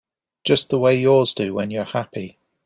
[0.43, 2.39] Just the way yours do when you're happy.